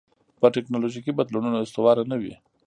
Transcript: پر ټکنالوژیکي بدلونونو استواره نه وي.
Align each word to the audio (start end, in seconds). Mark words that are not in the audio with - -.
پر 0.39 0.49
ټکنالوژیکي 0.55 1.11
بدلونونو 1.17 1.57
استواره 1.63 2.03
نه 2.11 2.15
وي. 2.21 2.33